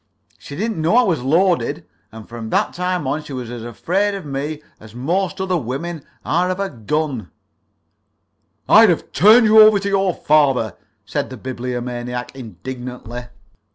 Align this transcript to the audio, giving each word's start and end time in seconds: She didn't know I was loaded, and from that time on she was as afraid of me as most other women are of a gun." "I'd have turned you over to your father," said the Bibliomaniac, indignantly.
She 0.39 0.55
didn't 0.55 0.81
know 0.81 0.95
I 0.95 1.03
was 1.03 1.21
loaded, 1.21 1.85
and 2.11 2.27
from 2.27 2.49
that 2.49 2.73
time 2.73 3.05
on 3.05 3.23
she 3.23 3.33
was 3.33 3.51
as 3.51 3.63
afraid 3.63 4.15
of 4.15 4.25
me 4.25 4.63
as 4.79 4.95
most 4.95 5.39
other 5.39 5.57
women 5.57 6.03
are 6.25 6.49
of 6.49 6.59
a 6.59 6.71
gun." 6.71 7.29
"I'd 8.67 8.89
have 8.89 9.11
turned 9.11 9.45
you 9.45 9.61
over 9.61 9.77
to 9.77 9.89
your 9.89 10.15
father," 10.15 10.75
said 11.05 11.29
the 11.29 11.37
Bibliomaniac, 11.37 12.35
indignantly. 12.35 13.25